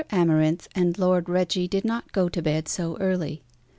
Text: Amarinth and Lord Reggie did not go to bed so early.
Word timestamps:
Amarinth 0.11 0.67
and 0.73 0.97
Lord 0.97 1.29
Reggie 1.29 1.67
did 1.67 1.85
not 1.85 2.11
go 2.11 2.27
to 2.27 2.41
bed 2.41 2.67
so 2.67 2.97
early. 2.97 3.43